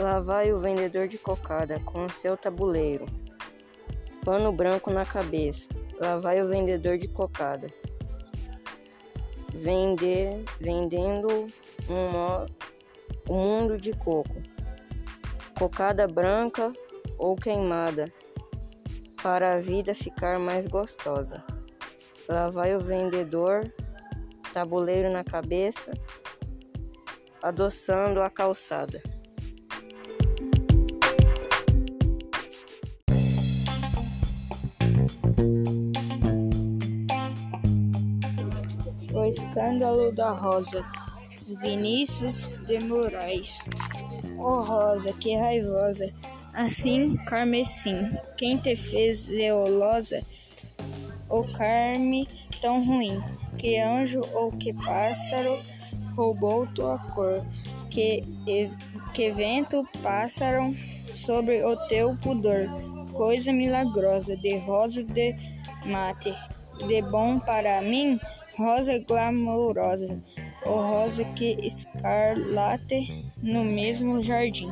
Lá 0.00 0.18
vai 0.18 0.50
o 0.50 0.58
vendedor 0.58 1.06
de 1.08 1.18
cocada 1.18 1.78
com 1.80 2.08
seu 2.08 2.34
tabuleiro, 2.34 3.04
pano 4.24 4.50
branco 4.50 4.90
na 4.90 5.04
cabeça. 5.04 5.68
Lá 6.00 6.16
vai 6.18 6.40
o 6.40 6.48
vendedor 6.48 6.96
de 6.96 7.06
cocada, 7.06 7.70
vender, 9.52 10.42
vendendo 10.58 11.48
um, 11.86 13.30
um 13.30 13.34
mundo 13.34 13.76
de 13.76 13.92
coco, 13.92 14.42
cocada 15.58 16.08
branca 16.08 16.72
ou 17.18 17.36
queimada, 17.36 18.10
para 19.22 19.52
a 19.52 19.60
vida 19.60 19.94
ficar 19.94 20.38
mais 20.38 20.66
gostosa. 20.66 21.44
Lá 22.26 22.48
vai 22.48 22.74
o 22.74 22.80
vendedor, 22.80 23.70
tabuleiro 24.50 25.10
na 25.10 25.22
cabeça, 25.22 25.92
adoçando 27.42 28.22
a 28.22 28.30
calçada. 28.30 29.19
O 39.12 39.24
escândalo 39.24 40.12
da 40.12 40.30
Rosa, 40.30 40.84
Vinícius 41.60 42.48
de 42.66 42.78
Moraes. 42.78 43.68
Oh 44.38 44.60
Rosa, 44.60 45.12
que 45.14 45.34
raivosa, 45.36 46.14
assim 46.54 47.16
carmesim, 47.24 48.08
quem 48.36 48.56
te 48.56 48.76
fez 48.76 49.24
zeolosa? 49.24 50.22
O 51.28 51.42
carme 51.52 52.28
tão 52.60 52.84
ruim, 52.84 53.20
que 53.58 53.78
anjo 53.78 54.20
ou 54.32 54.52
que 54.52 54.72
pássaro 54.72 55.58
roubou 56.14 56.66
tua 56.68 56.98
cor, 57.12 57.44
que, 57.90 58.24
que 59.12 59.30
vento 59.32 59.84
passaram 60.02 60.72
sobre 61.12 61.64
o 61.64 61.76
teu 61.88 62.16
pudor, 62.16 62.68
coisa 63.12 63.52
milagrosa, 63.52 64.36
de 64.36 64.56
rosa 64.58 65.02
de 65.02 65.34
mate, 65.84 66.32
de 66.86 67.02
bom 67.02 67.40
para 67.40 67.82
mim, 67.82 68.20
rosa 68.60 68.98
glamourosa, 68.98 70.22
ou 70.66 70.82
rosa 70.82 71.24
que 71.32 71.56
escarlate 71.62 73.24
no 73.42 73.64
mesmo 73.64 74.22
jardim. 74.22 74.68